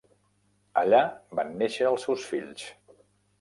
[0.81, 1.01] Allà
[1.41, 2.65] van néixer els seus fills.